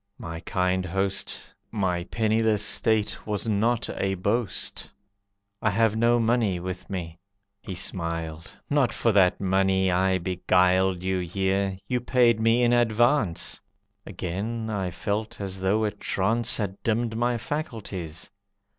[0.17, 4.91] "My kind host, My penniless state was not a boast;
[5.61, 7.19] I have no money with me."
[7.61, 8.49] He smiled.
[8.67, 13.61] "Not for that money I beguiled You here; you paid me in advance."
[14.03, 18.31] Again I felt as though a trance Had dimmed my faculties.